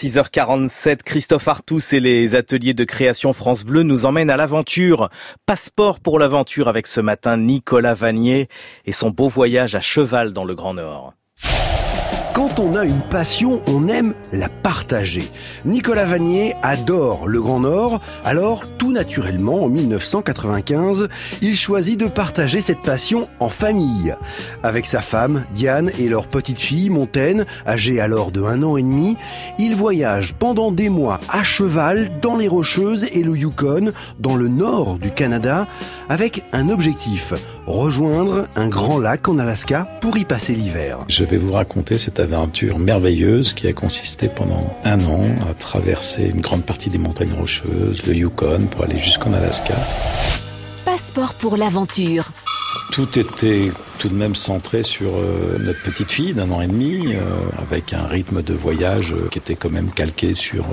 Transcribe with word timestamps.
6h47, 0.00 1.02
Christophe 1.02 1.46
Artus 1.46 1.92
et 1.92 2.00
les 2.00 2.34
ateliers 2.34 2.72
de 2.72 2.84
création 2.84 3.34
France 3.34 3.64
Bleu 3.64 3.82
nous 3.82 4.06
emmènent 4.06 4.30
à 4.30 4.38
l'aventure. 4.38 5.10
Passeport 5.44 6.00
pour 6.00 6.18
l'aventure 6.18 6.68
avec 6.68 6.86
ce 6.86 7.02
matin 7.02 7.36
Nicolas 7.36 7.92
Vanier 7.92 8.48
et 8.86 8.92
son 8.92 9.10
beau 9.10 9.28
voyage 9.28 9.74
à 9.74 9.80
cheval 9.80 10.32
dans 10.32 10.44
le 10.44 10.54
Grand 10.54 10.72
Nord. 10.72 11.12
Quand 12.32 12.60
on 12.60 12.76
a 12.76 12.84
une 12.84 13.02
passion, 13.02 13.60
on 13.66 13.88
aime 13.88 14.14
la 14.32 14.48
partager. 14.48 15.30
Nicolas 15.64 16.04
Vanier 16.04 16.54
adore 16.62 17.26
le 17.26 17.40
Grand 17.42 17.60
Nord, 17.60 18.00
alors 18.24 18.62
tout 18.78 18.92
naturellement, 18.92 19.64
en 19.64 19.68
1995, 19.68 21.08
il 21.42 21.56
choisit 21.56 21.98
de 21.98 22.06
partager 22.06 22.60
cette 22.60 22.82
passion 22.82 23.26
en 23.40 23.48
famille. 23.48 24.14
Avec 24.62 24.86
sa 24.86 25.00
femme, 25.00 25.44
Diane, 25.54 25.90
et 25.98 26.08
leur 26.08 26.28
petite 26.28 26.60
fille, 26.60 26.88
Montaigne, 26.88 27.44
âgée 27.66 28.00
alors 28.00 28.30
de 28.30 28.42
un 28.42 28.62
an 28.62 28.76
et 28.76 28.82
demi, 28.82 29.16
il 29.58 29.74
voyage 29.74 30.34
pendant 30.34 30.70
des 30.70 30.88
mois 30.88 31.20
à 31.28 31.42
cheval 31.42 32.20
dans 32.20 32.36
les 32.36 32.48
Rocheuses 32.48 33.04
et 33.12 33.24
le 33.24 33.36
Yukon, 33.36 33.92
dans 34.18 34.36
le 34.36 34.48
nord 34.48 34.98
du 34.98 35.10
Canada, 35.10 35.66
avec 36.08 36.44
un 36.52 36.68
objectif, 36.68 37.34
rejoindre 37.70 38.46
un 38.56 38.68
grand 38.68 38.98
lac 38.98 39.28
en 39.28 39.38
Alaska 39.38 39.86
pour 40.00 40.16
y 40.16 40.24
passer 40.24 40.54
l'hiver. 40.54 40.98
Je 41.08 41.24
vais 41.24 41.36
vous 41.36 41.52
raconter 41.52 41.98
cette 41.98 42.20
aventure 42.20 42.78
merveilleuse 42.78 43.52
qui 43.52 43.66
a 43.68 43.72
consisté 43.72 44.28
pendant 44.28 44.76
un 44.84 45.04
an 45.04 45.24
à 45.48 45.54
traverser 45.54 46.24
une 46.24 46.40
grande 46.40 46.64
partie 46.64 46.90
des 46.90 46.98
montagnes 46.98 47.32
rocheuses, 47.32 48.04
le 48.06 48.14
Yukon, 48.14 48.66
pour 48.70 48.84
aller 48.84 48.98
jusqu'en 48.98 49.32
Alaska. 49.32 49.74
Passeport 50.84 51.34
pour 51.34 51.56
l'aventure. 51.56 52.30
Tout 52.92 53.18
était 53.18 53.70
tout 54.00 54.08
de 54.08 54.14
même 54.14 54.34
centré 54.34 54.82
sur 54.82 55.10
euh, 55.14 55.58
notre 55.58 55.82
petite 55.82 56.10
fille 56.10 56.32
d'un 56.32 56.50
an 56.50 56.62
et 56.62 56.66
demi, 56.66 57.08
euh, 57.08 57.18
avec 57.58 57.92
un 57.92 58.06
rythme 58.06 58.40
de 58.40 58.54
voyage 58.54 59.12
euh, 59.12 59.28
qui 59.30 59.38
était 59.38 59.56
quand 59.56 59.68
même 59.68 59.90
calqué 59.90 60.32
sur 60.32 60.64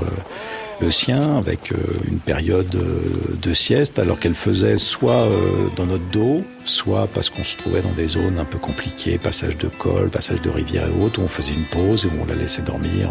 le 0.80 0.92
sien, 0.92 1.36
avec 1.38 1.74
une 2.08 2.20
période 2.20 2.70
de 2.70 3.54
sieste, 3.54 4.00
alors 4.00 4.20
qu'elle 4.20 4.36
faisait 4.36 4.78
soit 4.78 5.28
dans 5.76 5.88
notre 5.88 6.06
dos, 6.12 6.44
soit 6.66 7.08
parce 7.08 7.32
qu'on 7.32 7.44
se 7.44 7.58
trouvait 7.58 7.82
dans 7.82 7.92
des 7.94 8.08
zones 8.08 8.38
un 8.40 8.46
peu 8.46 8.60
compliquées, 8.60 9.18
passage 9.18 9.58
de 9.58 9.68
col, 9.68 10.10
passage 10.10 10.42
de 10.42 10.52
rivière 10.52 10.86
et 10.88 11.04
autres, 11.04 11.20
où 11.20 11.24
on 11.24 11.28
faisait 11.28 11.54
une 11.54 11.66
pause 11.66 12.06
et 12.06 12.08
où 12.08 12.22
on 12.22 12.28
la 12.28 12.36
laissait 12.36 12.62
dormir 12.62 13.10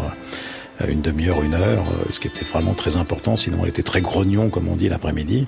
une 0.87 1.01
demi-heure, 1.01 1.41
une 1.41 1.55
heure, 1.55 1.83
ce 2.09 2.21
qui 2.21 2.27
était 2.27 2.45
vraiment 2.45 2.73
très 2.73 2.95
important, 2.95 3.35
sinon 3.35 3.59
elle 3.63 3.69
était 3.69 3.83
très 3.83 4.01
grognon, 4.01 4.49
comme 4.49 4.69
on 4.69 4.77
dit, 4.77 4.87
l'après-midi. 4.87 5.45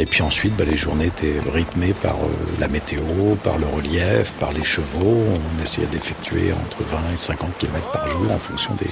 Et 0.00 0.06
puis 0.06 0.22
ensuite, 0.22 0.56
bah, 0.56 0.64
les 0.64 0.76
journées 0.76 1.06
étaient 1.06 1.36
rythmées 1.52 1.92
par 1.92 2.16
euh, 2.16 2.28
la 2.58 2.68
météo, 2.68 3.34
par 3.44 3.58
le 3.58 3.66
relief, 3.66 4.32
par 4.40 4.50
les 4.50 4.64
chevaux. 4.64 5.26
On 5.58 5.62
essayait 5.62 5.86
d'effectuer 5.88 6.54
entre 6.54 6.82
20 6.82 7.12
et 7.12 7.16
50 7.18 7.58
km 7.58 7.92
par 7.92 8.08
jour 8.08 8.32
en 8.32 8.38
fonction 8.38 8.74
des, 8.76 8.88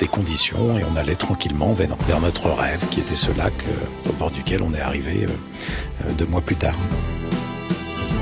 des 0.00 0.08
conditions 0.08 0.76
et 0.80 0.82
on 0.84 0.96
allait 0.96 1.14
tranquillement 1.14 1.74
vers, 1.74 2.20
notre 2.20 2.50
rêve 2.50 2.84
qui 2.90 2.98
était 2.98 3.14
ce 3.14 3.30
lac 3.38 3.52
euh, 3.68 4.10
au 4.10 4.12
bord 4.14 4.32
duquel 4.32 4.62
on 4.62 4.74
est 4.74 4.80
arrivé 4.80 5.26
euh, 5.28 6.12
deux 6.18 6.26
mois 6.26 6.40
plus 6.40 6.56
tard. 6.56 6.74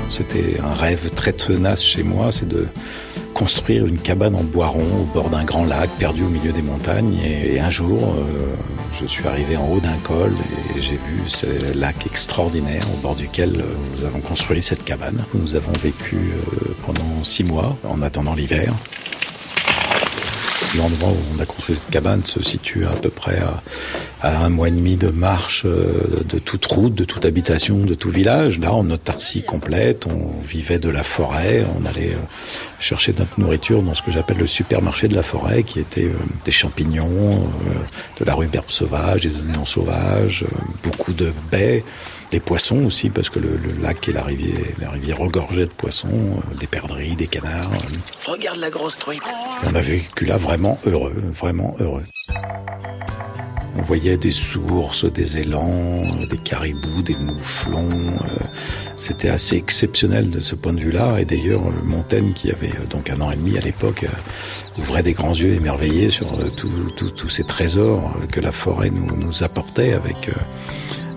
C'était 0.07 0.59
un 0.63 0.75
rêve 0.75 1.09
très 1.09 1.33
tenace 1.33 1.83
chez 1.83 2.03
moi, 2.03 2.31
c'est 2.31 2.47
de 2.47 2.67
construire 3.35 3.85
une 3.85 3.99
cabane 3.99 4.33
en 4.33 4.43
bois 4.43 4.67
rond 4.67 5.01
au 5.01 5.13
bord 5.13 5.29
d'un 5.29 5.43
grand 5.43 5.65
lac 5.65 5.89
perdu 5.99 6.23
au 6.23 6.29
milieu 6.29 6.51
des 6.51 6.63
montagnes. 6.63 7.19
Et, 7.23 7.59
un 7.59 7.69
jour, 7.69 8.15
je 8.99 9.05
suis 9.05 9.27
arrivé 9.27 9.57
en 9.57 9.67
haut 9.67 9.79
d'un 9.79 9.97
col 9.97 10.33
et 10.75 10.81
j'ai 10.81 10.95
vu 10.95 11.19
ce 11.27 11.45
lac 11.77 12.05
extraordinaire 12.05 12.85
au 12.93 12.97
bord 12.97 13.15
duquel 13.15 13.57
euh, 13.57 13.75
nous 13.93 14.05
avons 14.05 14.21
construit 14.21 14.61
cette 14.61 14.85
cabane. 14.85 15.25
Nous 15.33 15.55
avons 15.55 15.73
vécu 15.73 16.15
euh, 16.15 16.73
pendant 16.85 17.23
six 17.23 17.43
mois 17.43 17.77
en 17.83 18.01
attendant 18.01 18.33
l'hiver. 18.33 18.73
L'endroit 20.77 21.09
où 21.09 21.35
on 21.35 21.39
a 21.39 21.45
construit 21.45 21.75
cette 21.75 21.89
cabane 21.89 22.23
se 22.23 22.41
situe 22.41 22.85
à 22.85 22.95
peu 22.95 23.09
près 23.09 23.39
à, 24.21 24.43
un 24.45 24.49
mois 24.49 24.67
et 24.67 24.71
demi 24.71 24.97
de 24.97 25.07
marche 25.07 25.63
euh, 25.65 26.23
de 26.27 26.39
toute 26.39 26.65
route, 26.65 26.95
de 26.95 27.05
toute 27.05 27.25
habitation, 27.25 27.77
de 27.79 27.93
tout 27.93 28.09
village. 28.09 28.59
Là, 28.59 28.73
en 28.73 28.89
autarcie 28.89 29.43
complète, 29.43 30.07
on 30.07 30.41
vivait 30.41 30.79
de 30.79 30.89
la 30.89 31.03
forêt, 31.03 31.65
on 31.79 31.85
allait 31.85 32.13
euh, 32.13 32.27
chercher 32.85 33.13
notre 33.17 33.39
nourriture 33.39 33.81
dans 33.81 33.95
ce 33.95 34.03
que 34.03 34.11
j'appelle 34.11 34.37
le 34.37 34.47
supermarché 34.47 35.07
de 35.07 35.15
la 35.15 35.23
forêt, 35.23 35.63
qui 35.63 35.79
était 35.79 36.05
euh, 36.05 36.13
des 36.43 36.51
champignons, 36.51 37.49
de 38.19 38.25
la 38.25 38.35
rhubarbe 38.35 38.69
sauvage, 38.69 39.21
des 39.21 39.37
oignons 39.37 39.65
sauvages, 39.65 40.45
beaucoup 40.83 41.13
de 41.13 41.33
baies, 41.51 41.83
des 42.31 42.39
poissons 42.39 42.85
aussi, 42.85 43.09
parce 43.09 43.29
que 43.29 43.39
le, 43.39 43.57
lac 43.81 44.07
et 44.07 44.11
la 44.11 44.23
rivière, 44.23 44.59
la 44.79 44.91
rivière 44.91 45.17
regorgeaient 45.17 45.65
de 45.65 45.71
poissons, 45.71 46.41
des 46.59 46.67
perdrix, 46.67 47.15
des 47.15 47.27
canards. 47.27 47.71
Regarde 48.25 48.59
la 48.59 48.69
grosse 48.69 48.97
truite. 48.97 49.23
on 49.65 49.73
a 49.73 49.81
vécu 49.81 50.25
là 50.25 50.37
vraiment 50.37 50.79
heureux, 50.85 51.15
vraiment 51.33 51.75
heureux. 51.79 52.03
On 53.77 53.81
voyait 53.81 54.15
des 54.15 54.31
sources, 54.31 55.05
des 55.05 55.41
élans, 55.41 56.05
des 56.29 56.37
caribous, 56.37 57.01
des 57.01 57.15
mouflons. 57.15 57.89
Euh, 57.89 58.45
c'était 58.95 59.29
assez 59.29 59.57
exceptionnel 59.57 60.29
de 60.29 60.39
ce 60.39 60.55
point 60.55 60.71
de 60.71 60.79
vue-là. 60.79 61.19
Et 61.19 61.25
d'ailleurs, 61.25 61.61
Montaigne, 61.83 62.31
qui 62.31 62.51
avait 62.51 62.69
euh, 62.69 62.85
donc 62.89 63.09
un 63.09 63.19
an 63.19 63.31
et 63.31 63.35
demi 63.35 63.57
à 63.57 63.61
l'époque, 63.61 64.05
euh, 64.05 64.81
ouvrait 64.81 65.03
des 65.03 65.11
grands 65.11 65.33
yeux 65.33 65.53
émerveillés 65.53 66.09
sur 66.09 66.37
tous 66.55 67.29
ces 67.29 67.43
trésors 67.43 68.15
que 68.31 68.39
la 68.39 68.53
forêt 68.53 68.91
nous, 68.91 69.13
nous 69.17 69.43
apportait 69.43 69.93
avec 69.93 70.29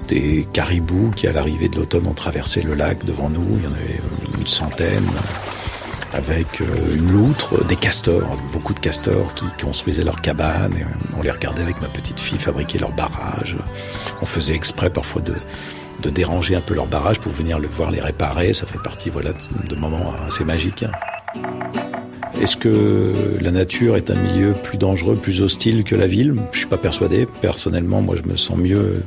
des 0.09 0.47
caribous 0.53 1.13
qui, 1.15 1.29
à 1.29 1.33
l'arrivée 1.33 1.69
de 1.69 1.77
l'automne, 1.77 2.09
ont 2.09 2.15
traversé 2.15 2.63
le 2.63 2.75
lac 2.75 3.05
devant 3.05 3.31
nous. 3.31 3.47
Il 3.59 3.65
y 3.65 3.67
en 3.69 3.73
avait 3.73 4.01
une 4.37 4.47
centaine 4.47 5.09
avec 6.13 6.61
euh, 6.61 6.95
une 6.95 7.13
loutre, 7.13 7.65
des 7.67 7.77
castors, 7.77 8.39
beaucoup 8.53 8.75
de 8.75 8.81
castors 8.81 9.35
qui 9.35 9.47
construisaient 9.63 10.05
leurs 10.05 10.21
cabanes. 10.21 10.75
on 11.17 11.23
les 11.23 11.31
regardait 11.31 11.63
avec 11.63 11.81
ma 11.81 11.89
petite 11.89 12.21
fille 12.21 12.39
fabriquer 12.39 12.79
leurs 12.79 12.93
barrages. 12.93 13.57
On 14.23 14.27
faisait 14.27 14.55
exprès 14.55 14.91
parfois 14.91 15.23
de, 15.23 15.35
de 16.03 16.11
déranger 16.11 16.55
un 16.55 16.61
peu 16.61 16.75
leurs 16.75 16.87
barrages 16.87 17.21
pour 17.21 17.33
venir 17.33 17.59
le 17.59 17.69
voir 17.69 17.91
les 17.91 18.01
réparer. 18.01 18.53
Ça 18.53 18.67
fait 18.67 18.83
partie 18.83 19.11
voilà, 19.11 19.31
de 19.69 19.75
moments 19.77 20.15
assez 20.27 20.45
magiques. 20.45 20.85
Est-ce 22.41 22.57
que 22.57 23.13
la 23.41 23.51
nature 23.51 23.97
est 23.97 24.11
un 24.11 24.15
milieu 24.15 24.53
plus 24.53 24.79
dangereux, 24.79 25.17
plus 25.17 25.43
hostile 25.43 25.83
que 25.83 25.97
la 25.97 26.07
ville? 26.07 26.37
Je 26.53 26.59
suis 26.59 26.69
pas 26.69 26.79
persuadé. 26.79 27.27
Personnellement, 27.41 28.01
moi, 28.01 28.15
je 28.17 28.31
me 28.31 28.37
sens 28.37 28.57
mieux 28.57 29.03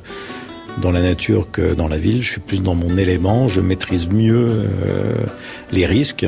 dans 0.79 0.91
la 0.91 1.01
nature 1.01 1.49
que 1.51 1.73
dans 1.73 1.87
la 1.87 1.97
ville. 1.97 2.21
Je 2.23 2.31
suis 2.31 2.41
plus 2.41 2.61
dans 2.61 2.75
mon 2.75 2.97
élément, 2.97 3.47
je 3.47 3.61
maîtrise 3.61 4.07
mieux 4.07 4.67
euh, 4.85 5.15
les 5.71 5.85
risques. 5.85 6.25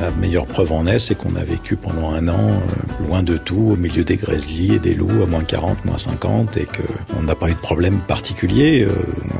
La 0.00 0.10
meilleure 0.12 0.46
preuve 0.46 0.72
en 0.72 0.86
est, 0.86 0.98
c'est 0.98 1.14
qu'on 1.14 1.36
a 1.36 1.44
vécu 1.44 1.76
pendant 1.76 2.10
un 2.10 2.28
an 2.28 2.50
euh, 2.50 3.06
loin 3.06 3.22
de 3.22 3.36
tout, 3.36 3.70
au 3.72 3.76
milieu 3.76 4.04
des 4.04 4.16
grizzlies 4.16 4.74
et 4.74 4.78
des 4.78 4.94
loups 4.94 5.22
à 5.22 5.26
moins 5.26 5.44
40, 5.44 5.84
moins 5.84 5.98
50, 5.98 6.56
et 6.56 6.66
qu'on 6.66 7.22
n'a 7.22 7.34
pas 7.34 7.50
eu 7.50 7.54
de 7.54 7.58
problème 7.58 7.98
particulier. 8.06 8.82
Euh, 8.82 8.92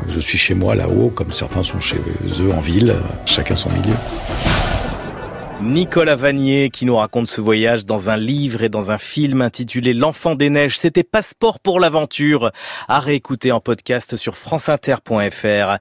je 0.09 0.21
suis 0.21 0.38
chez 0.38 0.55
moi 0.55 0.75
là-haut, 0.75 1.11
comme 1.15 1.32
certains 1.32 1.62
sont 1.62 1.81
chez 1.81 1.99
eux 2.41 2.53
en 2.53 2.61
ville, 2.61 2.94
chacun 3.27 3.56
son 3.56 3.71
milieu. 3.71 3.94
Nicolas 5.62 6.16
Vanier 6.16 6.71
qui 6.71 6.87
nous 6.87 6.97
raconte 6.97 7.28
ce 7.28 7.41
voyage 7.41 7.84
dans 7.84 8.09
un 8.09 8.16
livre 8.16 8.62
et 8.62 8.69
dans 8.69 8.91
un 8.91 8.98
film 8.98 9.43
intitulé 9.43 9.93
L'enfant 9.93 10.34
des 10.34 10.48
neiges. 10.48 10.78
C'était 10.78 11.03
Passeport 11.03 11.60
pour 11.60 11.81
l'aventure 11.81 12.50
à 12.88 12.98
réécouter 12.98 13.53
en 13.53 13.60
podcast 13.60 14.16
sur 14.16 14.37
franceinter.fr. 14.37 15.78